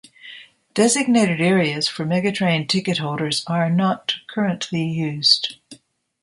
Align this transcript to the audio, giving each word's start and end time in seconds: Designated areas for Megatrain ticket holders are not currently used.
Designated 0.73 1.39
areas 1.39 1.87
for 1.87 2.05
Megatrain 2.05 2.67
ticket 2.67 2.97
holders 2.97 3.43
are 3.45 3.69
not 3.69 4.15
currently 4.25 4.81
used. 4.83 5.57